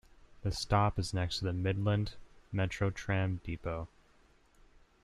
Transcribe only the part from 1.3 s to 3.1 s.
to the Midland Metro